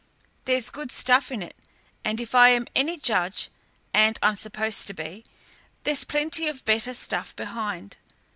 [0.45, 1.55] There's good stuff in it,
[2.03, 3.49] and if I am any judge,
[3.93, 5.23] and I'm supposed to be,
[5.83, 7.97] there's plenty of better stuff behind.